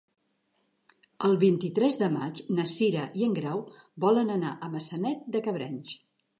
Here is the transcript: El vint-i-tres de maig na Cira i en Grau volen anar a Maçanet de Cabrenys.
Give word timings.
El 1.29 1.37
vint-i-tres 1.43 1.97
de 2.03 2.09
maig 2.15 2.41
na 2.59 2.67
Cira 2.73 3.05
i 3.21 3.29
en 3.29 3.37
Grau 3.41 3.63
volen 4.09 4.35
anar 4.41 4.57
a 4.69 4.75
Maçanet 4.79 5.33
de 5.37 5.47
Cabrenys. 5.51 5.97